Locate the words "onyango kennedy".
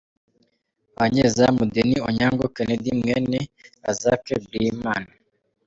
2.09-2.89